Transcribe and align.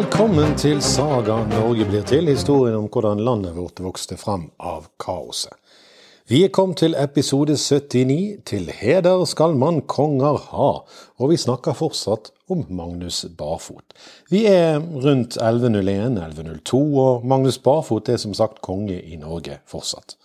Velkommen 0.00 0.54
til 0.56 0.78
Saga 0.80 1.34
Norge 1.50 1.84
blir 1.84 2.04
til, 2.08 2.30
historien 2.30 2.78
om 2.78 2.86
hvordan 2.88 3.18
landet 3.20 3.52
vårt 3.52 3.82
vokste 3.84 4.16
fram 4.16 4.46
av 4.56 4.86
kaoset. 5.02 5.52
Vi 6.30 6.38
er 6.46 6.52
kommet 6.56 6.80
til 6.80 6.94
episode 6.96 7.52
79, 7.60 8.38
Til 8.48 8.70
heder 8.78 9.26
skal 9.28 9.58
man 9.60 9.82
konger 9.84 10.38
ha, 10.54 10.70
og 11.20 11.28
vi 11.28 11.36
snakker 11.36 11.76
fortsatt 11.76 12.30
om 12.48 12.62
Magnus 12.70 13.26
Barfot. 13.36 13.92
Vi 14.30 14.46
er 14.48 14.80
rundt 14.80 15.36
1101-1102, 15.36 16.80
og 17.04 17.26
Magnus 17.26 17.58
Barfot 17.58 18.08
er 18.08 18.16
som 18.16 18.32
sagt 18.32 18.62
konge 18.64 18.96
i 19.02 19.20
Norge 19.20 19.60
fortsatt. 19.68 20.16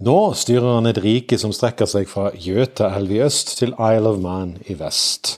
Nå 0.00 0.32
styrer 0.32 0.78
han 0.78 0.88
et 0.88 1.04
rike 1.04 1.36
som 1.36 1.52
strekker 1.52 1.84
seg 1.90 2.08
fra 2.08 2.30
Jøtaelv 2.32 3.12
i 3.12 3.20
øst 3.28 3.58
til 3.60 3.76
Isle 3.76 4.16
of 4.16 4.24
Man 4.24 4.56
i 4.64 4.80
vest. 4.80 5.36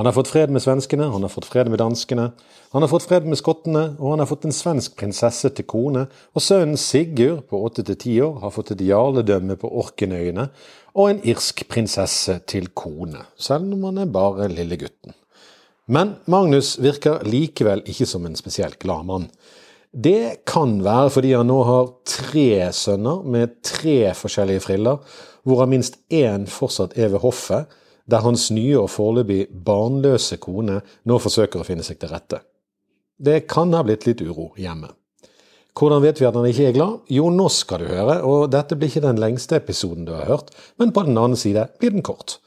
Han 0.00 0.06
har 0.06 0.14
fått 0.16 0.30
fred 0.32 0.48
med 0.48 0.62
svenskene, 0.64 1.10
han 1.12 1.20
har 1.20 1.28
fått 1.28 1.44
fred 1.44 1.68
med 1.68 1.76
danskene, 1.76 2.30
han 2.72 2.80
har 2.80 2.88
fått 2.88 3.04
fred 3.04 3.26
med 3.28 3.36
skottene, 3.36 3.82
og 3.98 4.14
han 4.14 4.22
har 4.22 4.28
fått 4.30 4.46
en 4.48 4.54
svensk 4.56 4.94
prinsesse 4.96 5.50
til 5.52 5.66
kone, 5.68 6.06
og 6.32 6.40
sønnen 6.40 6.78
Sigurd 6.80 7.42
på 7.50 7.58
åtte 7.66 7.82
til 7.84 7.98
ti 8.00 8.14
år 8.24 8.38
har 8.40 8.54
fått 8.54 8.70
et 8.72 8.80
jarledømme 8.80 9.58
på 9.60 9.68
Orkenøyene, 9.82 10.46
og 10.96 11.10
en 11.10 11.20
irsk 11.28 11.66
prinsesse 11.68 12.38
til 12.48 12.70
kone, 12.72 13.26
selv 13.36 13.74
om 13.76 13.84
han 13.90 14.00
er 14.00 14.14
bare 14.14 14.46
lille 14.48 14.78
gutten. 14.80 15.12
Men 15.92 16.14
Magnus 16.32 16.78
virker 16.80 17.20
likevel 17.28 17.84
ikke 17.84 18.08
som 18.08 18.24
en 18.24 18.40
spesielt 18.40 18.78
glad 18.80 19.04
mann. 19.04 19.26
Det 19.92 20.46
kan 20.48 20.78
være 20.80 21.12
fordi 21.12 21.34
han 21.36 21.52
nå 21.52 21.58
har 21.68 21.92
tre 22.08 22.70
sønner 22.72 23.20
med 23.36 23.60
tre 23.68 24.14
forskjellige 24.16 24.64
friller, 24.64 25.04
hvorav 25.44 25.68
minst 25.68 26.00
én 26.08 26.48
fortsatt 26.48 26.96
er 26.96 27.12
ved 27.12 27.20
hoffet, 27.20 27.68
der 28.10 28.24
hans 28.24 28.48
nye 28.54 28.78
og 28.80 28.90
foreløpig 28.90 29.44
barnløse 29.66 30.40
kone 30.42 30.80
nå 31.06 31.18
forsøker 31.22 31.62
å 31.62 31.66
finne 31.66 31.86
seg 31.86 32.00
til 32.00 32.12
rette. 32.12 32.40
Det 33.20 33.44
kan 33.50 33.72
ha 33.76 33.84
blitt 33.84 34.06
litt 34.08 34.22
uro 34.24 34.50
hjemme. 34.58 34.90
Hvordan 35.76 36.02
vet 36.02 36.18
vi 36.20 36.26
at 36.26 36.34
han 36.34 36.48
ikke 36.48 36.66
er 36.68 36.74
glad? 36.74 36.96
Jo, 37.12 37.28
nå 37.30 37.46
skal 37.52 37.84
du 37.84 37.90
høre, 37.92 38.16
og 38.26 38.50
dette 38.52 38.76
blir 38.76 38.90
ikke 38.90 39.04
den 39.04 39.20
lengste 39.22 39.60
episoden 39.60 40.08
du 40.08 40.12
har 40.16 40.26
hørt, 40.28 40.50
men 40.80 40.92
på 40.92 41.04
den 41.06 41.18
annen 41.18 41.38
side 41.38 41.68
blir 41.78 41.94
den 41.94 42.04
kort. 42.04 42.38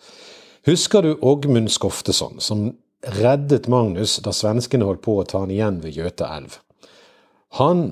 Husker 0.68 1.06
du 1.06 1.16
Ågmund 1.22 1.72
Skofteson, 1.72 2.42
som 2.44 2.72
reddet 3.20 3.70
Magnus 3.72 4.18
da 4.24 4.34
svenskene 4.36 4.88
holdt 4.88 5.04
på 5.06 5.18
å 5.20 5.26
ta 5.28 5.44
han 5.44 5.54
igjen 5.54 5.80
ved 5.84 5.96
Gjøte 5.98 6.28
elv? 6.36 6.60
Han, 7.60 7.84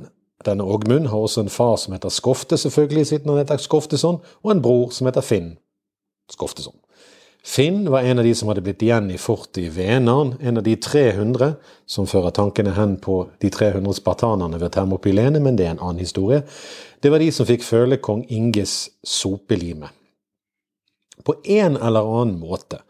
denne 0.46 0.68
Ågmund, 0.68 1.12
har 1.14 1.24
også 1.24 1.46
en 1.46 1.54
far 1.54 1.78
som 1.80 1.96
heter 1.96 2.12
Skofte, 2.12 2.60
selvfølgelig, 2.60 3.08
siden 3.12 3.32
han 3.32 3.44
heter 3.44 3.62
Skofteson, 3.62 4.22
og 4.44 4.54
en 4.54 4.64
bror 4.64 4.92
som 4.96 5.08
heter 5.08 5.26
Finn 5.26 5.54
Skofteson. 6.32 6.81
Finn 7.44 7.90
var 7.90 8.02
en 8.06 8.20
av 8.20 8.26
de 8.26 8.36
som 8.38 8.52
hadde 8.52 8.62
blitt 8.62 8.84
igjen 8.86 9.08
i 9.10 9.18
fortet 9.18 9.64
i 9.64 9.70
Venern, 9.74 10.36
en 10.42 10.60
av 10.62 10.64
de 10.64 10.76
300 10.78 11.56
som 11.90 12.06
fører 12.08 12.34
tankene 12.38 12.76
hen 12.76 13.00
på 13.02 13.24
de 13.42 13.50
300 13.50 13.98
spartanerne 13.98 14.60
ved 14.62 14.76
Termopylene, 14.76 15.42
men 15.42 15.58
det 15.58 15.66
er 15.66 15.74
en 15.74 15.82
annen 15.82 16.04
historie. 16.04 16.44
Det 17.02 17.10
var 17.10 17.24
de 17.24 17.32
som 17.34 17.50
fikk 17.50 17.66
føle 17.66 17.98
kong 17.98 18.28
Inges 18.30 18.92
sopelime. 19.02 19.90
På 21.26 21.36
en 21.42 21.78
eller 21.82 22.06
annen 22.06 22.38
måte 22.42 22.84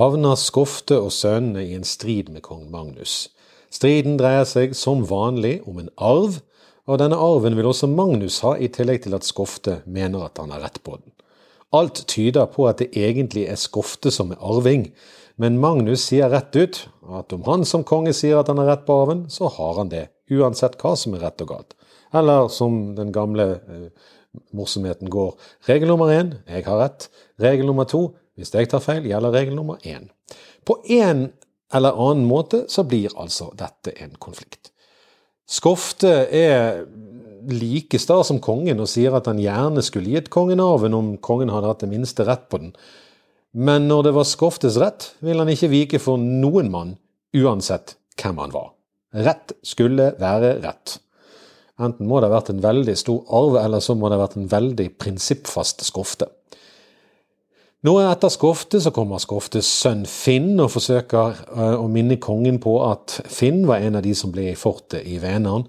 havner 0.00 0.38
Skofte 0.40 0.96
og 0.96 1.12
sønnene 1.12 1.66
i 1.66 1.76
en 1.76 1.84
strid 1.84 2.32
med 2.32 2.44
kong 2.46 2.70
Magnus. 2.72 3.28
Striden 3.70 4.16
dreier 4.20 4.48
seg 4.48 4.72
som 4.74 5.04
vanlig 5.06 5.60
om 5.68 5.78
en 5.82 5.92
arv, 5.96 6.40
og 6.88 6.98
denne 6.98 7.20
arven 7.20 7.54
vil 7.58 7.68
også 7.68 7.86
Magnus 7.90 8.40
ha, 8.46 8.56
i 8.56 8.72
tillegg 8.72 9.04
til 9.04 9.14
at 9.14 9.28
Skofte 9.28 9.82
mener 9.84 10.24
at 10.26 10.40
han 10.40 10.56
har 10.56 10.64
rett 10.64 10.80
på 10.82 10.96
den. 10.96 11.12
Alt 11.72 12.02
tyder 12.10 12.48
på 12.50 12.66
at 12.66 12.80
det 12.82 12.90
egentlig 12.98 13.44
er 13.46 13.58
Skofte 13.60 14.10
som 14.10 14.32
er 14.34 14.40
arving, 14.42 14.88
men 15.40 15.60
Magnus 15.62 16.08
sier 16.08 16.32
rett 16.32 16.56
ut 16.58 16.80
at 17.16 17.32
om 17.32 17.44
han 17.46 17.64
som 17.64 17.86
konge 17.86 18.12
sier 18.16 18.40
at 18.40 18.50
han 18.50 18.58
har 18.60 18.72
rett 18.72 18.86
på 18.88 18.96
arven, 19.04 19.28
så 19.30 19.48
har 19.54 19.78
han 19.78 19.92
det, 19.92 20.08
uansett 20.30 20.76
hva 20.82 20.96
som 20.98 21.14
er 21.14 21.22
rett 21.24 21.44
og 21.44 21.52
galt. 21.52 21.76
Eller 22.12 22.48
som 22.50 22.96
den 22.96 23.12
gamle 23.14 23.46
eh, 23.56 23.86
morsomheten 24.56 25.10
går, 25.10 25.36
regel 25.70 25.92
nummer 25.92 26.10
én 26.14 26.34
jeg 26.50 26.66
har 26.66 26.82
rett, 26.82 27.06
regel 27.42 27.70
nummer 27.70 27.86
to 27.88 28.08
hvis 28.38 28.52
jeg 28.54 28.70
tar 28.72 28.82
feil, 28.82 29.06
gjelder 29.06 29.34
regel 29.34 29.56
nummer 29.58 29.78
én. 29.86 30.08
På 30.66 30.80
en 30.88 31.28
eller 31.74 31.96
annen 32.02 32.26
måte 32.26 32.64
så 32.72 32.84
blir 32.88 33.14
altså 33.14 33.50
dette 33.58 33.94
en 34.02 34.14
konflikt. 34.18 34.72
Skofte 35.50 36.10
er 36.34 36.84
like 37.52 37.98
sta 38.00 38.20
som 38.26 38.40
kongen 38.42 38.80
og 38.82 38.88
sier 38.90 39.14
at 39.16 39.28
han 39.30 39.40
gjerne 39.42 39.82
skulle 39.84 40.14
gitt 40.16 40.30
kongen 40.32 40.62
arven 40.62 40.96
om 40.96 41.12
kongen 41.22 41.52
hadde 41.52 41.70
hatt 41.70 41.84
det 41.84 41.90
minste 41.92 42.26
rett 42.28 42.48
på 42.50 42.62
den. 42.62 42.74
Men 43.50 43.88
når 43.90 44.06
det 44.06 44.14
var 44.14 44.28
Skoftes 44.30 44.78
rett, 44.78 45.12
ville 45.24 45.42
han 45.42 45.50
ikke 45.50 45.72
vike 45.72 46.02
for 46.02 46.20
noen 46.20 46.70
mann, 46.70 46.96
uansett 47.34 47.96
hvem 48.20 48.38
han 48.42 48.52
var. 48.54 48.72
Rett 49.10 49.56
skulle 49.66 50.12
være 50.20 50.60
rett. 50.62 50.98
Enten 51.80 52.06
må 52.06 52.20
det 52.20 52.28
ha 52.28 52.36
vært 52.36 52.52
en 52.52 52.62
veldig 52.62 52.94
stor 52.98 53.24
arv, 53.34 53.56
eller 53.58 53.82
så 53.82 53.96
må 53.96 54.08
det 54.08 54.18
ha 54.18 54.26
vært 54.26 54.36
en 54.38 54.50
veldig 54.50 54.86
prinsippfast 55.00 55.82
Skofte. 55.86 56.28
Nå 57.88 57.94
etter 58.04 58.28
Skofte 58.28 58.76
så 58.84 58.92
kommer 58.92 59.22
Skoftes 59.22 59.68
sønn 59.80 60.02
Finn 60.04 60.60
og 60.60 60.68
forsøker 60.74 61.38
eh, 61.48 61.78
å 61.80 61.86
minne 61.88 62.18
kongen 62.20 62.58
på 62.60 62.74
at 62.84 63.16
Finn 63.32 63.62
var 63.68 63.80
en 63.80 63.96
av 63.96 64.04
de 64.04 64.12
som 64.16 64.32
ble 64.34 64.50
i 64.50 64.58
fortet 64.58 65.06
i 65.08 65.16
Vänern, 65.22 65.64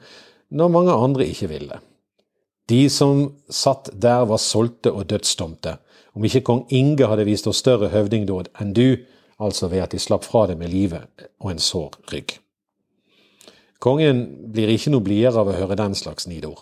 når 0.51 0.73
mange 0.73 0.93
andre 0.93 1.27
ikke 1.31 1.49
ville. 1.51 1.79
De 2.69 2.83
som 2.89 3.23
satt 3.49 3.89
der 3.93 4.25
var 4.29 4.39
solgte 4.39 4.93
og 4.93 5.09
dødsdomte, 5.09 5.77
om 6.15 6.27
ikke 6.27 6.43
kong 6.47 6.65
Inge 6.69 7.07
hadde 7.07 7.25
vist 7.27 7.47
oss 7.47 7.63
større 7.63 7.89
høvdingdåd 7.91 8.51
enn 8.61 8.75
du, 8.75 9.01
altså 9.41 9.71
ved 9.71 9.85
at 9.85 9.95
de 9.95 9.99
slapp 9.99 10.27
fra 10.27 10.45
det 10.49 10.57
med 10.59 10.71
livet 10.71 11.25
og 11.41 11.53
en 11.53 11.63
sår 11.63 11.97
rygg. 12.11 12.37
Kongen 13.81 14.51
blir 14.53 14.69
ikke 14.69 14.91
noe 14.93 15.01
blidere 15.01 15.41
av 15.41 15.49
å 15.49 15.57
høre 15.57 15.79
den 15.79 15.95
slags 15.97 16.27
nidord. 16.29 16.61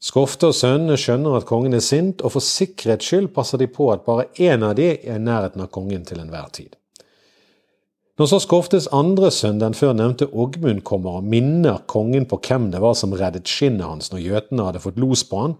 Skofte 0.00 0.48
og 0.48 0.56
sønnene 0.56 0.96
skjønner 0.98 1.36
at 1.36 1.46
kongen 1.46 1.76
er 1.76 1.84
sint, 1.84 2.24
og 2.24 2.32
for 2.34 2.42
sikkerhets 2.44 3.06
skyld 3.06 3.28
passer 3.36 3.60
de 3.60 3.68
på 3.70 3.90
at 3.92 4.06
bare 4.06 4.30
én 4.40 4.64
av 4.64 4.74
de 4.78 4.94
er 4.96 5.18
i 5.20 5.22
nærheten 5.22 5.62
av 5.62 5.70
kongen 5.70 6.06
til 6.08 6.22
enhver 6.22 6.48
tid. 6.56 6.79
Når 8.20 8.28
så 8.28 8.36
Skoftes 8.44 8.84
andre 8.92 9.30
sønn, 9.32 9.62
den 9.62 9.72
før 9.72 9.94
nevnte 9.96 10.26
Ågmund, 10.28 10.82
kommer 10.84 11.22
og 11.22 11.28
minner 11.32 11.78
kongen 11.88 12.26
på 12.28 12.36
hvem 12.44 12.66
det 12.68 12.82
var 12.84 12.92
som 12.98 13.14
reddet 13.16 13.48
skinnet 13.48 13.86
hans 13.86 14.10
når 14.12 14.20
gjøtene 14.20 14.66
hadde 14.66 14.82
fått 14.84 14.98
los 15.00 15.22
på 15.24 15.38
han, 15.40 15.54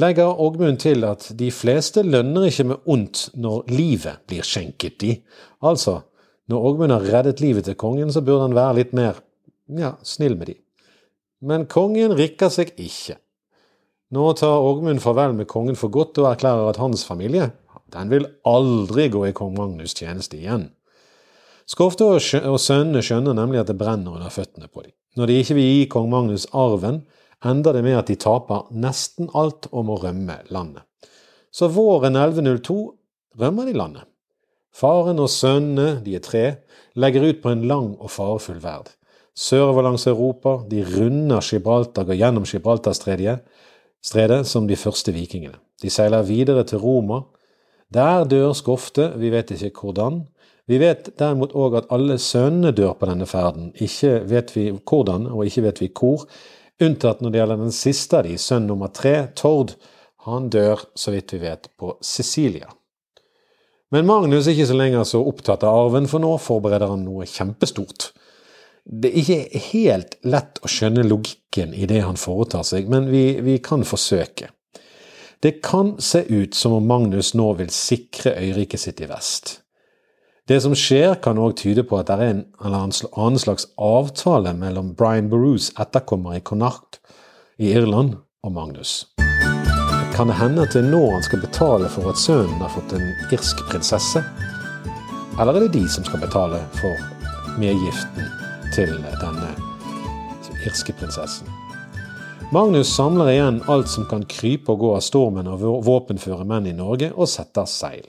legger 0.00 0.40
Ågmund 0.40 0.80
til 0.80 1.04
at 1.04 1.26
de 1.36 1.50
fleste 1.52 2.06
lønner 2.06 2.46
ikke 2.48 2.64
med 2.70 2.88
ondt 2.88 3.26
når 3.36 3.68
livet 3.68 4.22
blir 4.24 4.48
skjenket 4.48 4.96
de. 5.02 5.10
Altså, 5.60 5.98
når 6.48 6.70
Ågmund 6.70 6.94
har 6.96 7.04
reddet 7.04 7.44
livet 7.44 7.68
til 7.68 7.76
kongen, 7.76 8.14
så 8.16 8.24
burde 8.24 8.46
han 8.46 8.56
være 8.56 8.78
litt 8.80 8.96
mer 8.96 9.20
ja, 9.68 9.92
snill 10.00 10.38
med 10.40 10.54
de. 10.54 10.56
Men 11.44 11.68
kongen 11.68 12.16
rikker 12.16 12.48
seg 12.48 12.72
ikke. 12.80 13.18
Nå 14.16 14.30
tar 14.40 14.64
Ågmund 14.70 15.04
farvel 15.04 15.36
med 15.36 15.50
kongen 15.52 15.76
for 15.76 15.92
godt 15.92 16.16
og 16.24 16.32
erklærer 16.32 16.72
at 16.72 16.80
hans 16.80 17.04
familie 17.04 17.50
den 17.92 18.08
vil 18.08 18.24
aldri 18.48 19.10
gå 19.12 19.26
i 19.28 19.36
kong 19.36 19.52
Magnus' 19.60 19.96
tjeneste 20.00 20.40
igjen. 20.40 20.70
Skofte 21.68 22.06
og 22.08 22.60
sønnene 22.62 23.02
skjønner 23.04 23.36
nemlig 23.36 23.60
at 23.60 23.68
det 23.68 23.76
brenner 23.76 24.16
under 24.16 24.32
føttene 24.32 24.70
på 24.72 24.86
dem. 24.86 24.94
Når 25.20 25.28
de 25.28 25.38
ikke 25.42 25.56
vil 25.58 25.66
gi 25.68 25.88
kong 25.92 26.08
Magnus 26.08 26.46
arven, 26.56 27.02
ender 27.44 27.76
det 27.76 27.82
med 27.84 27.98
at 27.98 28.08
de 28.08 28.16
taper 28.18 28.70
nesten 28.72 29.28
alt 29.36 29.68
og 29.70 29.84
må 29.88 29.98
rømme 30.00 30.40
landet. 30.48 30.82
Så 31.52 31.68
våren 31.72 32.16
1102 32.16 32.78
rømmer 33.40 33.68
de 33.68 33.74
landet. 33.76 34.06
Faren 34.74 35.20
og 35.20 35.30
sønnene, 35.32 35.98
de 36.04 36.14
er 36.16 36.24
tre, 36.24 36.44
legger 36.94 37.26
ut 37.28 37.42
på 37.42 37.52
en 37.52 37.66
lang 37.68 37.96
og 37.98 38.10
farefull 38.14 38.60
verd. 38.62 38.94
Sørover 39.38 39.84
langs 39.86 40.06
Europa, 40.06 40.58
de 40.70 40.82
runder 40.82 41.44
Gibraltar, 41.44 42.06
går 42.08 42.18
gjennom 42.18 42.46
Gibraltarstredet 42.48 44.46
som 44.46 44.66
de 44.66 44.76
første 44.76 45.12
vikingene. 45.14 45.58
De 45.82 45.90
seiler 45.90 46.24
videre 46.26 46.64
til 46.66 46.78
Roma. 46.82 47.22
Der 47.94 48.24
dør 48.24 48.52
Skofte, 48.52 49.12
vi 49.16 49.30
vet 49.30 49.50
ikke 49.54 49.70
hvordan, 49.80 50.24
vi 50.68 50.78
vet 50.80 51.10
derimot 51.16 51.54
òg 51.56 51.78
at 51.80 51.92
alle 51.94 52.18
sønnene 52.20 52.74
dør 52.76 52.92
på 53.00 53.08
denne 53.08 53.26
ferden. 53.28 53.70
Ikke 53.80 54.18
vet 54.28 54.52
vi 54.52 54.68
hvordan, 54.76 55.28
og 55.32 55.46
ikke 55.48 55.64
vet 55.64 55.80
vi 55.80 55.88
hvor, 55.96 56.26
unntatt 56.84 57.22
når 57.22 57.32
det 57.32 57.40
gjelder 57.40 57.62
den 57.62 57.74
siste 57.74 58.18
av 58.18 58.26
de, 58.28 58.34
sønn 58.38 58.68
nummer 58.68 58.92
tre, 58.92 59.14
Tord. 59.38 59.72
Han 60.28 60.50
dør, 60.52 60.82
så 60.98 61.14
vidt 61.14 61.32
vi 61.32 61.40
vet, 61.46 61.70
på 61.80 61.94
Sicilia. 62.04 62.68
Men 63.94 64.04
Magnus 64.04 64.44
er 64.44 64.52
ikke 64.52 64.68
så 64.68 64.76
lenger 64.76 65.06
så 65.08 65.22
opptatt 65.24 65.64
av 65.64 65.86
arven, 65.86 66.08
for 66.10 66.20
nå 66.20 66.34
forbereder 66.44 66.92
han 66.92 67.06
noe 67.06 67.24
kjempestort. 67.24 68.10
Det 68.84 69.08
er 69.08 69.22
ikke 69.22 69.62
helt 69.70 70.18
lett 70.28 70.60
å 70.60 70.68
skjønne 70.68 71.06
logikken 71.06 71.72
i 71.72 71.88
det 71.88 72.02
han 72.04 72.20
foretar 72.20 72.66
seg, 72.68 72.90
men 72.92 73.08
vi, 73.08 73.38
vi 73.44 73.56
kan 73.64 73.86
forsøke. 73.88 74.50
Det 75.40 75.62
kan 75.64 75.94
se 76.02 76.24
ut 76.28 76.54
som 76.54 76.76
om 76.76 76.86
Magnus 76.88 77.32
nå 77.38 77.52
vil 77.60 77.72
sikre 77.72 78.34
øyriket 78.36 78.84
sitt 78.84 79.00
i 79.00 79.08
vest. 79.08 79.58
Det 80.48 80.62
som 80.64 80.72
skjer, 80.72 81.18
kan 81.20 81.36
òg 81.36 81.58
tyde 81.60 81.82
på 81.84 81.98
at 81.98 82.08
det 82.08 82.14
er 82.16 82.30
en 82.30 82.38
eller 82.64 82.86
annen 83.20 83.40
slags 83.40 83.66
avtale 83.76 84.54
mellom 84.56 84.94
Brian 84.96 85.28
Barus 85.28 85.66
etterkommer 85.76 86.38
i 86.38 86.40
Connacht 86.40 87.02
i 87.60 87.74
Irland 87.76 88.14
og 88.40 88.54
Magnus. 88.56 89.10
Kan 90.16 90.32
det 90.32 90.38
hende 90.40 90.64
at 90.64 90.72
det 90.72 90.80
er 90.80 90.88
nå 90.88 91.02
han 91.12 91.26
skal 91.26 91.44
betale 91.44 91.90
for 91.92 92.08
at 92.08 92.22
sønnen 92.22 92.64
har 92.64 92.72
fått 92.72 92.96
en 92.96 93.04
irsk 93.28 93.60
prinsesse? 93.68 94.24
Eller 95.36 95.52
er 95.52 95.66
det 95.66 95.76
de 95.76 95.84
som 95.92 96.08
skal 96.08 96.24
betale 96.24 96.64
for 96.80 96.96
medgiften 97.60 98.32
til 98.72 98.96
denne 99.20 99.52
irske 100.64 100.96
prinsessen. 100.96 101.52
Magnus 102.56 102.88
samler 102.88 103.34
igjen 103.34 103.60
alt 103.68 103.92
som 103.92 104.08
kan 104.08 104.24
krype 104.24 104.72
og 104.72 104.80
gå 104.80 104.94
av 104.96 105.04
stormen 105.04 105.52
og 105.52 105.84
våpenføre 105.84 106.48
menn 106.48 106.72
i 106.72 106.72
Norge, 106.72 107.12
og 107.12 107.28
setter 107.28 107.68
seil. 107.68 108.08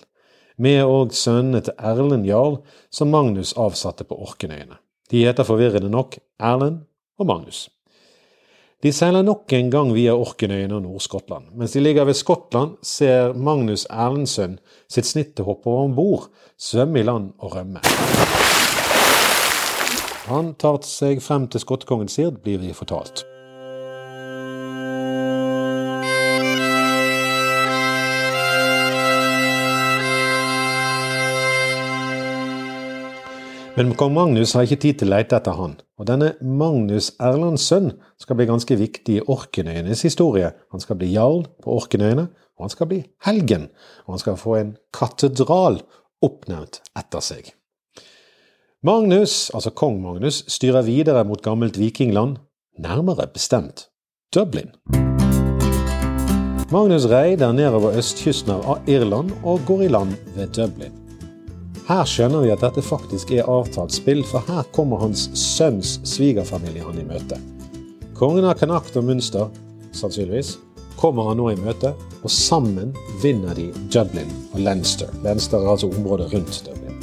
Med 0.59 0.83
og 0.83 1.13
sønnene 1.15 1.61
til 1.63 1.75
Erlend 1.79 2.27
jarl, 2.27 2.59
som 2.91 3.11
Magnus 3.13 3.53
avsatte 3.55 4.03
på 4.03 4.17
Orkenøyene. 4.19 4.75
De 5.11 5.23
heter 5.23 5.47
forvirrende 5.47 5.89
nok 5.89 6.17
Erlend 6.35 6.81
og 7.19 7.29
Magnus. 7.29 7.69
De 8.83 8.91
seiler 8.95 9.23
nok 9.23 9.51
en 9.55 9.71
gang 9.71 9.93
via 9.95 10.13
Orkenøyene 10.15 10.75
og 10.75 10.83
Nord-Skottland. 10.83 11.49
Mens 11.55 11.71
de 11.75 11.83
ligger 11.83 12.07
ved 12.07 12.19
Skottland, 12.19 12.77
ser 12.83 13.33
Magnus 13.33 13.87
Erlendsson 13.89 14.59
sitt 14.91 15.07
snitt 15.07 15.33
til 15.35 15.47
å 15.47 15.53
hoppe 15.53 15.79
om 15.85 15.95
bord, 15.95 16.29
svømme 16.59 16.99
i 16.99 17.07
land 17.07 17.33
og 17.39 17.55
rømme. 17.55 17.83
Han 20.29 20.53
tar 20.61 20.83
seg 20.85 21.23
frem 21.25 21.47
til 21.47 21.63
skottekongen 21.63 22.11
Sird, 22.11 22.43
blir 22.43 22.59
vi 22.61 22.75
fortalt. 22.75 23.28
Men 33.79 33.93
kong 33.95 34.11
Magnus 34.11 34.51
har 34.57 34.65
ikke 34.67 34.81
tid 34.83 34.97
til 34.99 35.07
å 35.07 35.13
lete 35.13 35.37
etter 35.37 35.55
han, 35.55 35.77
og 35.95 36.07
denne 36.09 36.33
Magnus 36.43 37.13
Erlands 37.15 37.63
sønn 37.63 37.93
skal 38.19 38.35
bli 38.35 38.49
ganske 38.49 38.75
viktig 38.75 39.15
i 39.15 39.23
Orkenøyenes 39.23 40.01
historie. 40.03 40.49
Han 40.75 40.83
skal 40.83 40.99
bli 40.99 41.13
jarl 41.13 41.45
på 41.63 41.77
Orkenøyene, 41.77 42.25
og 42.59 42.65
han 42.65 42.73
skal 42.73 42.89
bli 42.91 42.99
helgen, 43.23 43.69
og 44.03 44.17
han 44.17 44.23
skal 44.25 44.35
få 44.41 44.57
en 44.59 44.75
katedral 44.91 45.79
oppnevnt 46.19 46.81
etter 46.99 47.23
seg. 47.23 47.53
Magnus, 48.83 49.45
altså 49.55 49.71
kong 49.71 50.01
Magnus, 50.03 50.43
styrer 50.51 50.83
videre 50.83 51.23
mot 51.23 51.39
gammelt 51.39 51.79
vikingland, 51.79 52.35
nærmere 52.75 53.31
bestemt 53.31 53.87
Dublin. 54.35 54.75
Magnus 56.67 57.07
reider 57.07 57.55
nedover 57.55 57.95
østkysten 57.95 58.57
av 58.59 58.91
Irland 58.91 59.37
og 59.39 59.63
går 59.71 59.87
i 59.87 59.93
land 59.95 60.19
ved 60.35 60.51
Dublin. 60.51 60.98
Her 61.89 62.03
skjønner 62.05 62.43
vi 62.45 62.51
at 62.53 62.61
dette 62.61 62.83
faktisk 62.85 63.31
er 63.33 63.47
avtalt 63.49 63.95
spill, 63.95 64.19
for 64.21 64.45
her 64.45 64.67
kommer 64.75 64.99
hans 65.01 65.23
sønns 65.33 65.95
svigerfamilie 66.05 66.83
han 66.85 66.99
i 67.01 67.05
møte. 67.07 67.39
Kongen 68.13 68.45
av 68.45 68.59
Connacht 68.59 68.97
og 68.99 69.07
Münster, 69.07 69.47
sannsynligvis, 69.97 70.59
kommer 70.99 71.31
han 71.31 71.39
nå 71.41 71.47
i 71.49 71.57
møte, 71.57 71.95
og 72.21 72.29
sammen 72.29 72.91
vinner 73.23 73.57
de 73.57 73.71
Dublin 73.89 74.29
og 74.51 74.61
Leinster. 74.67 75.09
Leinster 75.25 75.63
er 75.63 75.71
altså 75.71 75.89
området 75.89 76.29
rundt 76.35 76.59
Dublin. 76.67 77.01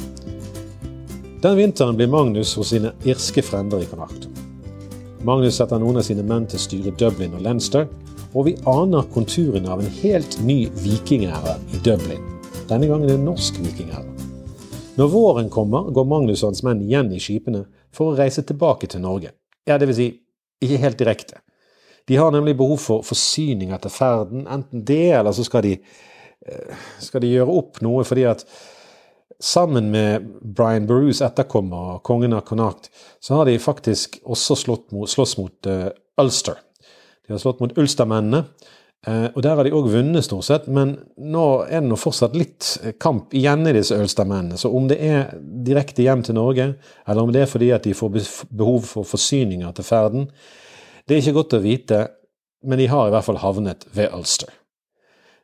Den 1.43 1.59
vinteren 1.59 1.99
blir 1.99 2.07
Magnus 2.13 2.53
hos 2.55 2.71
sine 2.71 2.93
irske 3.03 3.43
frender 3.43 3.83
i 3.83 3.89
Connacht. 3.91 4.29
Magnus 5.27 5.59
setter 5.59 5.83
noen 5.83 5.99
av 5.99 6.07
sine 6.07 6.23
menn 6.23 6.47
til 6.47 6.61
å 6.61 6.63
styre 6.63 6.95
Dublin 6.95 7.35
og 7.35 7.43
Leinster, 7.43 7.89
og 8.31 8.47
vi 8.47 8.55
aner 8.63 9.11
konturene 9.11 9.67
av 9.67 9.83
en 9.83 9.91
helt 9.99 10.39
ny 10.47 10.61
vikingære 10.79 11.59
i 11.75 11.83
Dublin. 11.83 12.23
Denne 12.71 12.87
gangen 12.87 13.11
en 13.11 13.27
norsk 13.33 13.59
vikingære. 13.65 14.16
Når 14.97 15.11
våren 15.13 15.49
kommer, 15.53 15.91
går 15.93 16.07
Magnus 16.09 16.41
og 16.41 16.51
hans 16.51 16.63
menn 16.65 16.81
igjen 16.81 17.11
i 17.13 17.19
skipene 17.21 17.65
for 17.93 18.11
å 18.11 18.17
reise 18.17 18.41
tilbake 18.45 18.89
til 18.89 19.03
Norge. 19.03 19.33
Ja, 19.67 19.77
det 19.77 19.89
vil 19.91 19.97
si, 19.97 20.07
ikke 20.63 20.79
helt 20.81 20.97
direkte. 20.97 21.41
De 22.07 22.15
har 22.17 22.31
nemlig 22.31 22.55
behov 22.57 22.79
for 22.81 23.05
forsyning 23.05 23.73
etter 23.75 23.91
ferden, 23.93 24.47
enten 24.49 24.85
det, 24.87 25.11
eller 25.19 25.35
så 25.35 25.43
skal 25.45 25.65
de, 25.65 25.75
eh, 26.47 26.81
skal 27.03 27.21
de 27.21 27.33
gjøre 27.33 27.57
opp 27.59 27.81
noe 27.85 28.05
fordi 28.07 28.25
at 28.25 28.45
sammen 29.39 29.91
med 29.91 30.25
Brian 30.41 30.87
Berus 30.87 31.21
etterkommer, 31.21 31.99
kongen 31.99 32.33
av 32.33 32.41
Connacht, 32.47 32.89
så 33.19 33.35
har 33.35 33.45
de 33.45 33.59
faktisk 33.59 34.17
også 34.25 34.57
mot, 34.91 35.09
slåss 35.09 35.37
mot 35.37 35.69
uh, 35.69 35.91
Ulster. 36.17 36.57
De 37.27 37.35
har 37.35 37.41
slått 37.43 37.59
mot 37.61 37.77
Ulstermennene, 37.77 38.45
og 39.07 39.39
Der 39.43 39.55
har 39.55 39.63
de 39.63 39.71
òg 39.71 39.85
vunnet, 39.87 40.25
stort 40.25 40.43
sett, 40.43 40.65
men 40.67 40.97
nå 41.15 41.43
er 41.63 41.79
det 41.79 41.87
nå 41.87 41.95
fortsatt 41.95 42.33
litt 42.35 42.73
kamp 42.99 43.31
igjen 43.31 43.63
i 43.69 43.75
disse 43.77 43.95
Ølstad-mennene. 43.95 44.59
Så 44.59 44.67
om 44.75 44.89
det 44.89 44.97
er 44.99 45.29
direkte 45.39 46.03
hjem 46.03 46.25
til 46.27 46.35
Norge, 46.35 46.65
eller 47.07 47.23
om 47.23 47.31
det 47.31 47.45
er 47.45 47.51
fordi 47.51 47.69
at 47.71 47.87
de 47.87 47.95
får 47.95 48.17
behov 48.51 48.83
for 48.89 49.07
forsyninger 49.07 49.71
til 49.77 49.87
ferden, 49.87 50.27
det 51.07 51.15
er 51.15 51.21
ikke 51.23 51.37
godt 51.39 51.55
å 51.55 51.63
vite, 51.63 52.01
men 52.67 52.81
de 52.81 52.89
har 52.91 53.07
i 53.07 53.13
hvert 53.15 53.23
fall 53.23 53.39
havnet 53.39 53.87
ved 53.95 54.11
Ulster. 54.17 54.51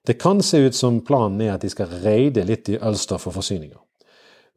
Det 0.03 0.17
kan 0.19 0.43
se 0.43 0.59
ut 0.65 0.75
som 0.75 0.99
planen 1.07 1.39
er 1.45 1.53
at 1.53 1.63
de 1.63 1.71
skal 1.71 1.91
reide 2.03 2.43
litt 2.43 2.67
i 2.67 2.75
Ulster 2.83 3.21
for 3.21 3.31
forsyninger. 3.31 3.79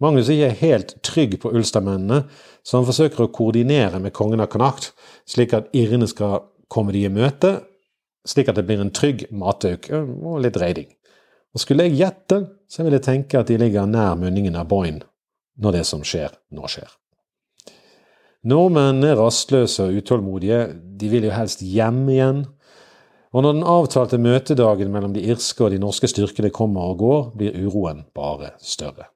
Magnus 0.03 0.29
er 0.29 0.51
ikke 0.51 0.67
helt 0.67 0.97
trygg 1.07 1.39
på 1.41 1.55
Ulstermennene, 1.55 2.25
så 2.67 2.81
han 2.81 2.89
forsøker 2.89 3.23
å 3.25 3.33
koordinere 3.33 4.01
med 4.03 4.13
kongen 4.17 4.43
av 4.43 4.51
Connacht, 4.53 4.91
slik 5.31 5.55
at 5.57 5.71
irrene 5.79 6.09
skal 6.11 6.51
komme 6.69 6.93
de 6.93 7.07
i 7.07 7.13
møte, 7.13 7.61
slik 8.27 8.51
at 8.51 8.59
det 8.59 8.67
blir 8.69 8.83
en 8.83 8.93
trygg 8.95 9.27
matauk 9.31 9.89
og 9.95 10.41
litt 10.45 10.59
reiding. 10.61 10.91
Og 11.57 11.63
Skulle 11.63 11.87
jeg 11.87 11.97
gjette, 12.01 12.43
så 12.69 12.85
vil 12.85 12.99
jeg 12.99 13.07
tenke 13.07 13.41
at 13.41 13.49
de 13.49 13.57
ligger 13.61 13.89
nær 13.89 14.19
munningen 14.21 14.59
av 14.59 14.69
Boyne 14.69 15.07
når 15.57 15.79
det 15.79 15.87
som 15.89 16.03
skjer, 16.05 16.35
nå 16.53 16.69
skjer. 16.69 16.91
Nordmenn 18.47 19.01
er 19.09 19.17
rastløse 19.17 19.87
og 19.89 19.97
utålmodige, 20.03 20.61
de 21.01 21.09
vil 21.11 21.25
jo 21.27 21.33
helst 21.33 21.65
hjem 21.65 22.05
igjen. 22.13 22.45
Og 23.33 23.43
når 23.43 23.57
den 23.57 23.67
avtalte 23.67 24.21
møtedagen 24.23 24.93
mellom 24.93 25.17
de 25.17 25.25
irske 25.33 25.65
og 25.65 25.73
de 25.73 25.81
norske 25.81 26.09
styrkene 26.13 26.53
kommer 26.55 26.93
og 26.93 27.01
går, 27.01 27.23
blir 27.41 27.57
uroen 27.65 28.05
bare 28.15 28.53
større. 28.61 29.09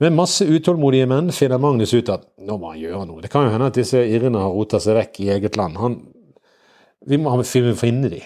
Med 0.00 0.12
masse 0.12 0.44
utålmodige 0.44 1.08
menn 1.08 1.32
finner 1.32 1.60
Magnus 1.60 1.94
ut 1.96 2.12
at 2.12 2.28
nå 2.44 2.58
må 2.60 2.74
han 2.74 2.82
gjøre 2.82 3.04
noe. 3.08 3.22
Det 3.24 3.32
kan 3.32 3.48
jo 3.48 3.54
hende 3.54 3.70
at 3.72 3.78
disse 3.80 4.02
irrene 4.04 4.44
har 4.44 4.52
rota 4.52 4.80
seg 4.82 4.98
vekk 4.98 5.20
i 5.24 5.30
eget 5.32 5.56
land. 5.56 5.80
Han 5.80 5.96
vi 7.06 7.18
må 7.22 7.36
finne 7.46 8.10
de. 8.10 8.22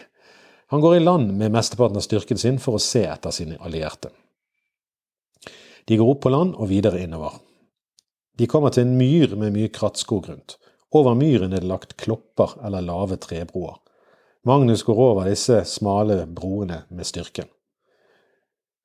Han 0.70 0.80
går 0.80 0.96
i 0.96 1.04
land 1.04 1.32
med 1.36 1.52
mesteparten 1.52 1.98
av 1.98 2.04
styrken 2.06 2.38
sin 2.38 2.58
for 2.62 2.78
å 2.78 2.82
se 2.82 3.02
etter 3.04 3.34
sine 3.34 3.58
allierte. 3.58 4.12
De 5.84 5.96
går 5.98 6.12
opp 6.12 6.20
på 6.22 6.30
land 6.30 6.54
og 6.54 6.70
videre 6.70 7.00
innover. 7.02 7.40
De 8.38 8.46
kommer 8.46 8.70
til 8.70 8.86
en 8.86 8.96
myr 8.96 9.34
med 9.36 9.52
mye 9.56 9.72
krattskog 9.74 10.28
rundt. 10.30 10.56
Over 10.94 11.16
myren 11.18 11.52
er 11.52 11.64
det 11.64 11.70
lagt 11.70 11.96
klopper 11.98 12.54
eller 12.64 12.86
lave 12.86 13.18
trebroer. 13.18 13.80
Magnus 14.46 14.84
går 14.86 15.00
over 15.10 15.26
disse 15.28 15.58
smale 15.68 16.22
broene 16.26 16.84
med 16.88 17.06
styrken. 17.06 17.50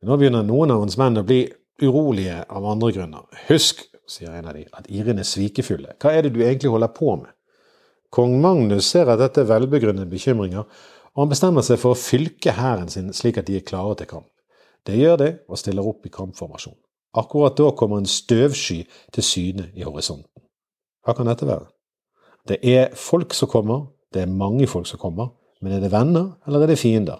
Nå 0.05 0.17
begynner 0.17 0.43
noen 0.43 0.73
av 0.73 0.81
hans 0.83 0.97
menn 0.99 1.21
å 1.21 1.25
bli 1.25 1.43
urolige 1.81 2.41
av 2.49 2.65
andre 2.65 2.91
grunner. 2.97 3.29
Husk, 3.47 3.85
sier 4.09 4.33
en 4.33 4.49
av 4.49 4.57
de, 4.57 4.65
at 4.73 4.89
irene 4.89 5.21
er 5.21 5.29
svikefulle. 5.29 5.95
Hva 6.01 6.11
er 6.17 6.25
det 6.25 6.33
du 6.35 6.41
egentlig 6.41 6.73
holder 6.73 6.91
på 6.97 7.15
med? 7.21 7.31
Kong 8.15 8.37
Magnus 8.39 8.87
ser 8.87 9.09
at 9.11 9.19
dette 9.19 9.41
er 9.43 9.49
velbegrunnede 9.49 10.07
bekymringer, 10.07 10.63
og 11.15 11.21
han 11.21 11.31
bestemmer 11.31 11.65
seg 11.67 11.81
for 11.81 11.91
å 11.91 11.99
fylke 11.99 12.53
hæren 12.55 12.87
sin 12.91 13.09
slik 13.15 13.41
at 13.41 13.49
de 13.49 13.57
er 13.59 13.65
klare 13.67 13.97
til 13.99 14.07
kamp. 14.07 14.29
Det 14.87 14.95
gjør 14.95 15.17
de, 15.19 15.27
og 15.51 15.59
stiller 15.59 15.87
opp 15.89 16.07
i 16.07 16.13
kampformasjon. 16.13 16.77
Akkurat 17.19 17.57
da 17.59 17.73
kommer 17.75 17.99
en 17.99 18.07
støvsky 18.07 18.85
til 19.15 19.23
syne 19.23 19.67
i 19.75 19.83
horisonten. 19.83 20.45
Hva 21.03 21.15
kan 21.17 21.27
dette 21.27 21.47
være? 21.47 21.67
Det 22.47 22.61
er 22.63 22.95
folk 22.95 23.35
som 23.35 23.51
kommer, 23.51 23.89
det 24.13 24.23
er 24.23 24.31
mange 24.31 24.67
folk 24.69 24.87
som 24.87 25.01
kommer, 25.01 25.33
men 25.59 25.75
er 25.75 25.83
det 25.83 25.91
venner, 25.91 26.35
eller 26.47 26.63
er 26.63 26.71
det 26.71 26.79
fiender? 26.79 27.19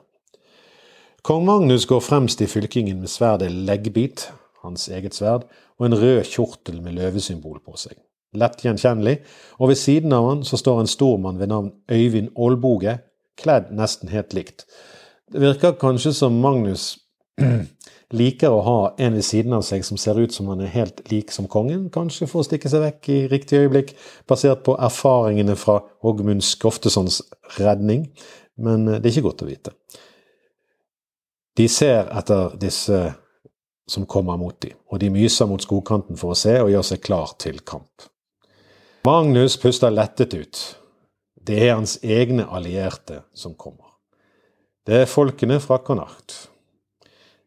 Kong 1.25 1.43
Magnus 1.43 1.89
går 1.89 2.03
fremst 2.05 2.39
i 2.45 2.47
fylkingen 2.47 3.01
med 3.03 3.11
sverdet 3.11 3.51
leggbit, 3.51 4.29
hans 4.63 4.87
eget 4.87 5.17
sverd, 5.17 5.47
og 5.75 5.89
en 5.89 5.99
rød 5.99 6.23
kjortel 6.29 6.79
med 6.85 6.95
løvesymbol 7.01 7.59
på 7.65 7.75
seg 7.81 7.99
lett 8.39 8.63
gjenkjennelig, 8.65 9.19
og 9.59 9.71
ved 9.71 9.79
siden 9.79 10.13
av 10.15 10.29
han 10.29 10.43
så 10.47 10.59
står 10.59 10.83
en 10.83 10.91
stormann 10.91 11.39
ved 11.39 11.51
navn 11.51 11.71
Øyvind 11.91 12.33
Aalboge, 12.35 12.99
kledd 13.39 13.71
nesten 13.75 14.11
helt 14.11 14.35
likt. 14.35 14.65
Det 15.31 15.41
virker 15.41 15.77
kanskje 15.81 16.13
som 16.15 16.37
Magnus 16.41 16.95
liker 18.15 18.53
å 18.53 18.61
ha 18.65 18.77
en 19.01 19.17
ved 19.17 19.25
siden 19.25 19.55
av 19.57 19.65
seg 19.65 19.83
som 19.85 19.97
ser 19.99 20.19
ut 20.21 20.33
som 20.33 20.47
han 20.51 20.61
er 20.63 20.73
helt 20.73 21.01
lik 21.11 21.33
som 21.33 21.49
kongen, 21.51 21.89
kanskje 21.93 22.29
for 22.29 22.43
å 22.43 22.47
stikke 22.47 22.71
seg 22.71 22.83
vekk 22.85 23.11
i 23.11 23.19
riktig 23.31 23.63
øyeblikk, 23.63 23.93
basert 24.29 24.63
på 24.67 24.77
erfaringene 24.77 25.57
fra 25.59 25.79
Ågmund 26.05 26.45
Skoftessons 26.45 27.21
redning, 27.59 28.07
men 28.61 28.87
eh, 28.87 28.99
det 28.99 29.09
er 29.09 29.17
ikke 29.17 29.29
godt 29.29 29.45
å 29.45 29.49
vite. 29.49 29.75
De 31.55 31.67
ser 31.71 32.09
etter 32.11 32.57
disse 32.59 32.99
som 33.87 34.05
kommer 34.09 34.37
mot 34.37 34.57
dem, 34.61 34.75
og 34.91 34.99
de 34.99 35.11
myser 35.13 35.47
mot 35.49 35.61
skogkanten 35.61 36.17
for 36.19 36.33
å 36.33 36.37
se 36.39 36.57
og 36.61 36.71
gjør 36.73 36.85
seg 36.89 37.03
klar 37.05 37.35
til 37.41 37.61
kamp. 37.67 38.09
Magnus 39.05 39.57
puster 39.57 39.91
lettet 39.93 40.33
ut. 40.33 40.59
Det 41.37 41.59
er 41.61 41.75
hans 41.75 41.99
egne 42.01 42.47
allierte 42.49 43.19
som 43.37 43.51
kommer. 43.53 43.91
Det 44.81 45.03
er 45.03 45.11
folkene 45.11 45.59
fra 45.61 45.77
Connacht. 45.77 46.47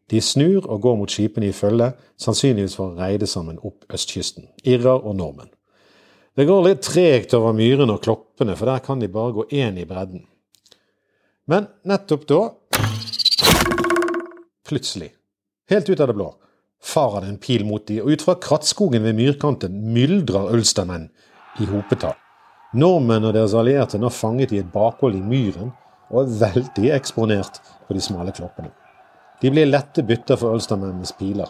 De 0.07 0.21
snur 0.23 0.69
og 0.69 0.79
går 0.85 0.95
mot 1.01 1.11
skipene 1.11 1.49
i 1.49 1.57
følge, 1.57 1.89
sannsynligvis 2.15 2.77
for 2.79 2.93
å 2.93 3.01
reide 3.01 3.27
sammen 3.27 3.59
opp 3.59 3.91
østkysten, 3.91 4.47
irrer 4.63 5.03
og 5.03 5.19
nordmenn. 5.19 5.51
Det 6.31 6.47
går 6.47 6.63
litt 6.63 6.85
tregt 6.87 7.35
over 7.35 7.51
myrene 7.57 7.97
og 7.97 8.05
kloppene, 8.07 8.55
for 8.55 8.71
der 8.71 8.79
kan 8.85 9.03
de 9.03 9.11
bare 9.11 9.35
gå 9.35 9.49
én 9.51 9.83
i 9.83 9.87
bredden. 9.89 10.23
Men 11.51 11.67
nettopp 11.83 12.27
da 12.31 12.43
Plutselig, 14.69 15.11
helt 15.67 15.89
ut 15.89 15.99
av 15.99 16.07
det 16.07 16.15
blå, 16.15 16.33
farer 16.79 17.25
det 17.25 17.33
en 17.33 17.41
pil 17.41 17.67
mot 17.67 17.83
de, 17.83 17.99
og 17.99 18.13
ut 18.13 18.23
fra 18.23 18.39
krattskogen 18.39 19.03
ved 19.03 19.17
myrkanten 19.17 19.75
myldrer 19.91 20.53
Ulstermenn 20.55 21.09
i 21.59 21.67
hopetall. 21.69 22.17
Nordmenn 22.73 23.25
og 23.25 23.33
deres 23.33 23.55
allierte 23.57 23.97
er 23.97 24.03
nå 24.03 24.11
fanget 24.13 24.53
i 24.53 24.61
et 24.61 24.71
bakhold 24.73 25.17
i 25.17 25.23
myren 25.25 25.71
og 26.09 26.21
er 26.21 26.35
veldig 26.43 26.91
eksponert 26.95 27.61
på 27.87 27.97
de 27.97 28.03
smale 28.03 28.33
kloppene. 28.35 28.71
De 29.41 29.51
blir 29.53 29.69
lette 29.69 30.03
bytter 30.03 30.37
for 30.37 30.53
Ulstermennenes 30.57 31.13
piler. 31.17 31.49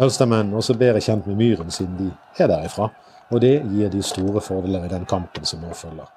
Ulstermennene 0.00 0.56
er 0.56 0.62
også 0.62 0.76
bedre 0.78 1.02
kjent 1.04 1.28
med 1.28 1.38
myren 1.38 1.70
siden 1.72 1.96
de 1.98 2.08
er 2.42 2.50
derifra, 2.50 2.90
og 3.30 3.42
det 3.44 3.60
gir 3.70 3.92
de 3.92 4.02
store 4.02 4.42
fordeler 4.42 4.86
i 4.86 4.92
den 4.92 5.06
kampen 5.08 5.46
som 5.46 5.62
nå 5.62 5.74
følger. 5.76 6.08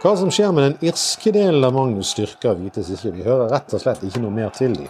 Hva 0.00 0.14
som 0.16 0.30
skjer 0.32 0.54
med 0.56 0.64
den 0.64 0.88
irske 0.88 1.30
delen 1.34 1.64
av 1.66 1.74
Magnus' 1.76 2.14
styrker, 2.14 2.56
vites 2.58 2.88
ikke. 2.90 3.12
Vi 3.18 3.26
hører 3.26 3.50
rett 3.52 3.74
og 3.76 3.82
slett 3.82 4.00
ikke 4.06 4.22
noe 4.22 4.32
mer 4.34 4.48
til 4.56 4.72
dem. 4.78 4.88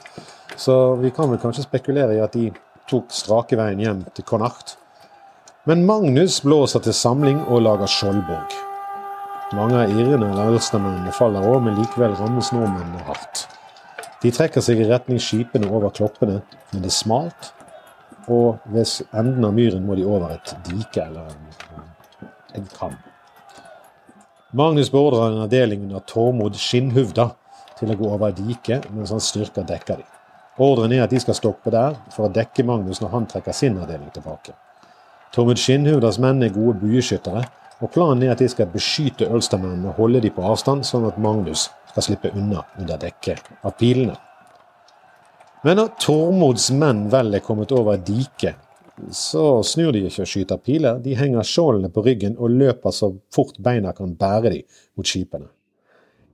Så 0.56 0.94
vi 1.00 1.10
kan 1.10 1.30
vel 1.32 1.40
kanskje 1.42 1.66
spekulere 1.66 2.14
i 2.16 2.22
at 2.22 2.36
de 2.36 2.52
tok 2.88 3.10
strake 3.12 3.58
veien 3.58 3.82
hjem 3.82 4.04
til 4.14 4.26
Connacht. 4.28 4.76
Men 5.64 5.84
Magnus 5.86 6.40
blåser 6.42 6.82
til 6.82 6.94
samling 6.98 7.36
og 7.46 7.60
lager 7.62 7.86
skjoldborg. 7.86 8.54
Mange 9.54 9.76
av 9.78 9.92
irene 9.94 10.32
eller 10.32 10.56
ulstermennene 10.56 11.12
faller 11.14 11.44
òg, 11.46 11.60
men 11.62 11.76
likevel 11.78 12.16
rammes 12.18 12.48
nordmennene 12.50 13.04
hardt. 13.06 13.44
De 14.24 14.32
trekker 14.34 14.64
seg 14.64 14.80
i 14.82 14.88
retning 14.88 15.20
skipene 15.22 15.68
over 15.70 15.92
kloppene, 15.94 16.40
men 16.72 16.82
det 16.82 16.90
er 16.90 16.96
smalt, 16.96 17.52
og 18.26 18.58
ved 18.74 19.14
enden 19.14 19.46
av 19.46 19.54
myren 19.54 19.86
må 19.86 19.94
de 19.94 20.08
over 20.08 20.34
et 20.34 20.50
dike 20.66 21.04
eller 21.04 21.30
en, 21.30 21.86
en 22.58 22.66
kam. 22.74 22.98
Magnus 24.58 24.90
beordrer 24.90 25.28
en 25.28 25.44
avdeling 25.44 25.86
under 25.86 26.02
Tormod 26.10 26.58
Skinnhuvda 26.58 27.28
til 27.78 27.94
å 27.94 27.98
gå 28.02 28.10
over 28.10 28.34
diket, 28.34 28.90
mens 28.90 29.14
hans 29.14 29.30
styrker 29.30 29.70
dekker 29.70 30.02
dem. 30.02 30.10
Ordren 30.58 30.98
er 30.98 31.06
at 31.06 31.14
de 31.14 31.22
skal 31.22 31.38
stoppe 31.38 31.70
der 31.70 31.94
for 32.10 32.26
å 32.26 32.34
dekke 32.34 32.66
Magnus 32.66 32.98
når 32.98 33.14
han 33.14 33.30
trekker 33.30 33.54
sin 33.54 33.78
avdeling 33.78 34.10
tilbake. 34.10 34.58
Tormod 35.32 35.56
Skinnhuvdas 35.56 36.18
menn 36.20 36.44
er 36.44 36.52
gode 36.52 36.76
bueskyttere, 36.82 37.46
og 37.80 37.90
planen 37.94 38.26
er 38.26 38.34
at 38.34 38.42
de 38.42 38.50
skal 38.52 38.68
beskytte 38.68 39.30
Ulstermennene 39.32 39.88
og 39.88 40.02
holde 40.02 40.20
dem 40.20 40.34
på 40.36 40.44
avstand, 40.44 40.84
sånn 40.84 41.06
at 41.08 41.16
Magnus 41.16 41.70
skal 41.88 42.04
slippe 42.04 42.32
unna 42.36 42.66
under 42.76 43.00
dekke 43.00 43.38
av 43.64 43.72
pilene. 43.80 44.18
Men 45.64 45.78
når 45.78 45.94
Tormods 46.02 46.68
menn 46.76 47.06
vel 47.08 47.38
er 47.38 47.44
kommet 47.46 47.72
over 47.72 47.96
diket, 47.96 48.60
så 49.08 49.62
snur 49.64 49.94
de 49.96 50.04
ikke 50.04 50.26
og 50.26 50.28
skyter 50.28 50.60
piler. 50.60 51.00
De 51.00 51.16
henger 51.16 51.48
skjoldene 51.48 51.88
på 51.88 52.04
ryggen 52.04 52.36
og 52.36 52.52
løper 52.52 52.92
så 52.92 53.08
fort 53.32 53.56
beina 53.62 53.94
kan 53.96 54.12
bære 54.18 54.52
dem 54.52 54.80
mot 54.98 55.08
skipene. 55.08 55.48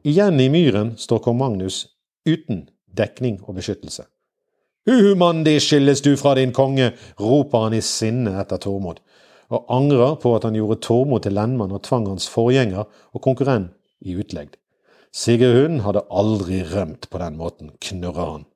Igjen 0.02 0.42
i 0.42 0.50
myren 0.50 0.96
står 0.98 1.22
kong 1.22 1.38
Magnus 1.38 1.84
uten 2.26 2.66
dekning 2.98 3.38
og 3.46 3.60
beskyttelse. 3.60 4.08
Uhumandig 4.88 5.58
skilles 5.60 6.00
du 6.00 6.14
fra 6.16 6.32
din 6.38 6.52
konge, 6.52 6.92
roper 7.20 7.66
han 7.66 7.74
i 7.76 7.82
sinne 7.84 8.38
etter 8.40 8.60
Tormod, 8.62 9.02
og 9.52 9.66
angrer 9.68 10.14
på 10.22 10.32
at 10.36 10.46
han 10.48 10.56
gjorde 10.56 10.80
Tormod 10.86 11.26
til 11.26 11.36
lendmann 11.36 11.74
og 11.76 11.82
tvang 11.84 12.06
hans 12.08 12.28
forgjenger 12.32 12.86
og 12.88 13.22
konkurrent 13.24 13.74
i 14.00 14.16
utlegd. 14.16 14.56
Sigurd 15.12 15.80
hadde 15.84 16.06
aldri 16.08 16.62
rømt 16.64 17.08
på 17.10 17.20
den 17.20 17.36
måten, 17.36 17.72
knurrer 17.84 18.32
han. 18.32 18.46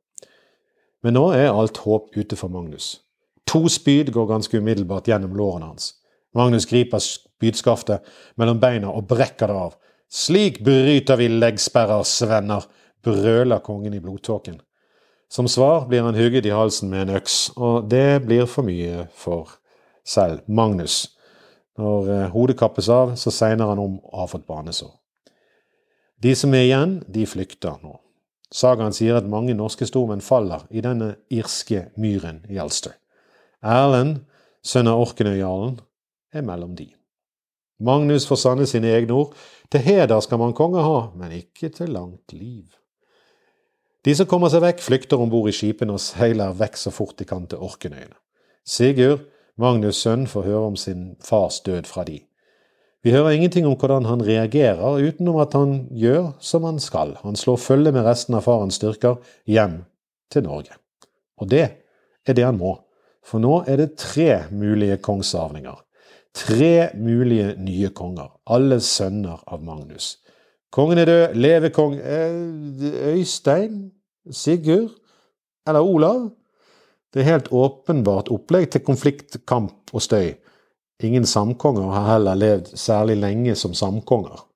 Men 1.02 1.18
nå 1.18 1.26
er 1.36 1.50
alt 1.50 1.82
håp 1.84 2.16
ute 2.16 2.38
for 2.38 2.48
Magnus. 2.48 3.02
To 3.50 3.66
spyd 3.68 4.12
går 4.14 4.30
ganske 4.30 4.56
umiddelbart 4.56 5.10
gjennom 5.10 5.36
lårene 5.36 5.72
hans. 5.72 5.96
Magnus 6.32 6.64
griper 6.70 7.02
spydskaftet 7.02 8.06
mellom 8.40 8.60
beina 8.62 8.88
og 8.88 9.08
brekker 9.10 9.50
det 9.50 9.62
av. 9.66 9.74
Slik 10.08 10.62
bryter 10.64 11.18
vi 11.20 11.28
leggsperrer, 11.28 12.06
svenner, 12.08 12.64
brøler 13.04 13.60
kongen 13.64 13.96
i 13.96 14.00
blodtåken. 14.00 14.60
Som 15.32 15.48
svar 15.48 15.86
blir 15.88 16.02
han 16.04 16.14
hugget 16.14 16.44
i 16.46 16.52
halsen 16.52 16.90
med 16.92 17.06
en 17.06 17.16
øks, 17.16 17.54
og 17.56 17.86
det 17.88 18.20
blir 18.26 18.44
for 18.44 18.68
mye 18.68 19.06
for 19.16 19.54
selv 20.04 20.42
Magnus. 20.46 21.06
Når 21.80 22.10
eh, 22.12 22.26
hodet 22.34 22.58
kappes 22.60 22.90
av, 22.92 23.14
så 23.16 23.32
segner 23.32 23.70
han 23.70 23.80
om 23.80 23.94
å 23.96 24.18
ha 24.20 24.26
fått 24.28 24.44
banesår. 24.44 24.90
De 26.20 26.34
som 26.36 26.52
er 26.52 26.66
igjen, 26.66 26.98
de 27.08 27.24
flykter 27.24 27.80
nå. 27.80 27.94
Sagaen 28.52 28.92
sier 28.92 29.16
at 29.16 29.30
mange 29.32 29.56
norske 29.56 29.88
stormenn 29.88 30.20
faller 30.20 30.66
i 30.68 30.84
denne 30.84 31.14
irske 31.32 31.86
myren 31.96 32.42
i 32.52 32.60
Elster. 32.60 32.98
Erlend, 33.64 34.26
sønn 34.60 34.92
av 34.92 35.00
Orknøyjarlen, 35.06 35.80
er 36.36 36.44
mellom 36.44 36.76
de. 36.76 36.90
Magnus 37.80 38.28
får 38.28 38.42
sanne 38.44 38.68
sine 38.68 38.92
egne 38.92 39.16
ord. 39.16 39.32
Til 39.72 39.80
heder 39.80 40.20
skal 40.20 40.44
man 40.44 40.52
konge 40.52 40.84
ha, 40.84 41.06
men 41.16 41.32
ikke 41.40 41.72
til 41.72 41.96
langt 41.96 42.36
liv. 42.36 42.68
De 44.02 44.14
som 44.18 44.26
kommer 44.26 44.50
seg 44.50 44.64
vekk, 44.64 44.80
flykter 44.82 45.20
om 45.22 45.30
bord 45.30 45.46
i 45.50 45.54
skipene 45.54 45.94
og 45.94 46.02
seiler 46.02 46.56
vekk 46.58 46.78
så 46.80 46.90
fort 46.90 47.14
de 47.20 47.26
kan 47.28 47.46
til 47.46 47.62
Orkenøyene. 47.62 48.16
Sigurd, 48.66 49.28
Magnus' 49.60 50.00
sønn, 50.02 50.26
får 50.26 50.46
høre 50.48 50.68
om 50.72 50.76
sin 50.76 51.12
fars 51.22 51.60
død 51.62 51.86
fra 51.86 52.04
de. 52.08 52.18
Vi 53.02 53.10
hører 53.10 53.34
ingenting 53.34 53.66
om 53.66 53.74
hvordan 53.78 54.06
han 54.06 54.22
reagerer, 54.26 54.98
utenom 55.02 55.38
at 55.42 55.54
han 55.58 55.88
gjør 55.90 56.32
som 56.40 56.66
han 56.66 56.78
skal. 56.82 57.16
Han 57.22 57.36
slår 57.36 57.58
følge 57.58 57.92
med 57.94 58.06
resten 58.06 58.34
av 58.38 58.46
farens 58.46 58.78
styrker 58.78 59.18
hjem 59.46 59.80
til 60.30 60.46
Norge. 60.46 60.78
Og 61.38 61.50
det 61.50 61.64
er 62.26 62.38
det 62.38 62.46
han 62.46 62.58
må, 62.58 62.76
for 63.26 63.42
nå 63.42 63.64
er 63.66 63.78
det 63.82 63.96
tre 63.98 64.44
mulige 64.50 64.98
kongsarvninger. 65.02 65.78
Tre 66.34 66.90
mulige 66.96 67.56
nye 67.60 67.90
konger, 67.94 68.30
alle 68.46 68.80
sønner 68.80 69.42
av 69.46 69.62
Magnus. 69.62 70.16
Kongen 70.72 70.98
er 70.98 71.04
død, 71.04 71.34
leve 71.36 71.68
kong 71.70 71.98
eh, 72.00 73.12
Øystein? 73.12 73.90
Sigurd? 74.30 74.94
Eller 75.68 75.80
Olav? 75.80 76.30
Det 77.12 77.20
er 77.20 77.28
helt 77.28 77.50
åpenbart 77.52 78.30
opplegg 78.32 78.70
til 78.72 78.80
konflikt, 78.80 79.36
kamp 79.46 79.92
og 79.92 80.02
støy. 80.02 80.32
Ingen 81.04 81.26
samkonger 81.28 81.90
har 81.92 82.12
heller 82.14 82.38
levd 82.38 82.72
særlig 82.78 83.18
lenge 83.20 83.54
som 83.54 83.74
samkonger. 83.74 84.46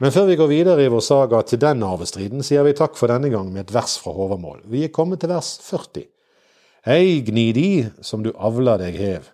Men 0.00 0.12
før 0.12 0.30
vi 0.30 0.38
går 0.40 0.48
videre 0.48 0.84
i 0.84 0.88
vår 0.88 1.04
saga 1.04 1.42
til 1.44 1.60
den 1.60 1.82
arvestriden, 1.84 2.40
sier 2.42 2.64
vi 2.64 2.72
takk 2.72 2.96
for 2.96 3.12
denne 3.12 3.28
gang 3.28 3.50
med 3.52 3.66
et 3.66 3.74
vers 3.74 3.98
fra 4.00 4.14
Håvamål. 4.16 4.62
Vi 4.72 4.86
er 4.86 4.94
kommet 4.94 5.20
til 5.20 5.28
vers 5.28 5.58
40. 5.66 6.06
Ei, 6.88 7.20
gni 7.20 7.50
gnidi, 7.52 7.70
som 8.00 8.24
du 8.24 8.32
avler 8.32 8.80
deg 8.80 8.96
hev. 8.96 9.28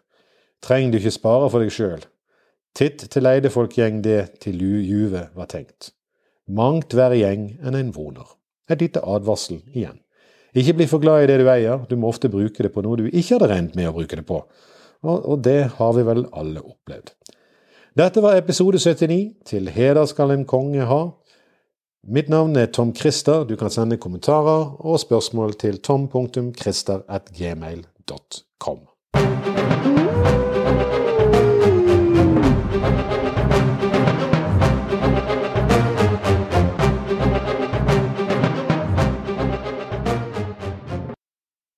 Treng 0.66 0.90
du 0.90 0.98
ikke 0.98 1.14
spare 1.14 1.46
for 1.52 1.62
deg 1.62 1.70
sjøl. 1.70 2.02
Titt 2.76 3.06
til 3.09 3.25
leidefolk 3.25 3.78
gjeng 3.78 4.02
det 4.04 4.40
til 4.45 4.61
juve 4.61 5.30
var 5.35 5.49
tenkt. 5.49 5.95
Mangt 6.47 6.92
verre 6.95 7.16
gjeng 7.16 7.54
enn 7.64 7.78
en 7.78 7.95
voner. 7.95 8.26
Et 8.68 8.83
lite 8.83 9.00
advarsel 9.00 9.62
igjen. 9.73 9.97
Ikke 10.56 10.75
bli 10.76 10.87
for 10.88 11.00
glad 11.00 11.25
i 11.25 11.30
det 11.30 11.40
du 11.40 11.49
eier, 11.50 11.83
du 11.88 11.97
må 11.97 12.11
ofte 12.12 12.28
bruke 12.33 12.64
det 12.64 12.73
på 12.73 12.85
noe 12.85 13.00
du 13.00 13.09
ikke 13.09 13.37
hadde 13.37 13.49
regnet 13.52 13.76
med 13.76 13.90
å 13.90 13.97
bruke 13.97 14.16
det 14.16 14.25
på 14.28 14.42
og 15.06 15.45
det 15.45 15.71
har 15.76 15.92
vi 15.92 16.02
vel 16.06 16.26
alle 16.33 16.61
opplevd. 16.61 17.11
Dette 17.97 18.23
var 18.23 18.37
episode 18.37 18.78
79. 18.78 19.33
Til 19.47 19.68
heder 19.73 20.04
skal 20.06 20.30
en 20.35 20.45
konge 20.45 20.85
ha. 20.85 21.11
Mitt 22.06 22.28
navn 22.28 22.56
er 22.56 22.66
Tom 22.66 22.97
Christer. 22.97 23.45
Du 23.45 23.56
kan 23.56 23.71
sende 23.71 23.97
kommentarer 23.97 24.76
og 24.80 25.00
spørsmål 25.00 25.54
til 25.54 25.78
tom.christer.gmail.com. 25.78 28.78